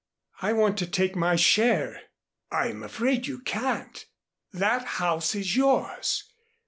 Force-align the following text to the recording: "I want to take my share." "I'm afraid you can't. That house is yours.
"I 0.41 0.53
want 0.53 0.79
to 0.79 0.87
take 0.87 1.15
my 1.15 1.35
share." 1.35 2.01
"I'm 2.51 2.81
afraid 2.81 3.27
you 3.27 3.37
can't. 3.37 4.03
That 4.51 4.83
house 4.97 5.35
is 5.35 5.55
yours. 5.55 6.23